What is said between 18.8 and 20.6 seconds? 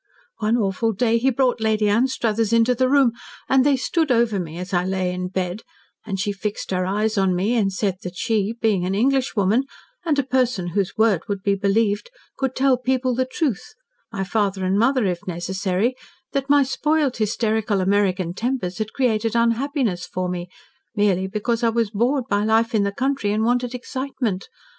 created unhappiness for me